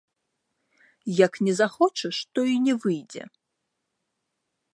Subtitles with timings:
[1.25, 3.23] Як не захочаш, то і не выйдзе.